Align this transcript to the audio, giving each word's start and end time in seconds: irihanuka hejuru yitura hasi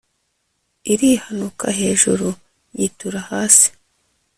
irihanuka 0.91 1.67
hejuru 1.79 2.27
yitura 2.77 3.19
hasi 3.29 3.67